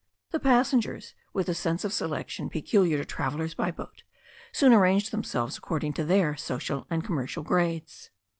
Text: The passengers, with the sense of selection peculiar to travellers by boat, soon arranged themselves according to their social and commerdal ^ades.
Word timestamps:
The 0.31 0.39
passengers, 0.39 1.13
with 1.31 1.45
the 1.45 1.53
sense 1.53 1.85
of 1.85 1.93
selection 1.93 2.49
peculiar 2.49 2.97
to 2.97 3.05
travellers 3.05 3.53
by 3.53 3.69
boat, 3.69 4.01
soon 4.51 4.73
arranged 4.73 5.11
themselves 5.11 5.59
according 5.59 5.93
to 5.93 6.03
their 6.03 6.35
social 6.35 6.87
and 6.89 7.03
commerdal 7.03 7.43
^ades. 7.45 8.09